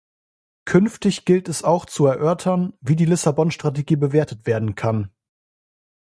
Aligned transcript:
Künftig 0.65 1.25
gilt 1.25 1.47
es 1.47 1.61
auch 1.63 1.85
zu 1.85 2.07
erörtern, 2.07 2.73
wie 2.81 2.95
die 2.95 3.05
Lissabon-Strategie 3.05 3.97
bewertet 3.97 4.47
werden 4.47 4.73
kann. 4.73 5.11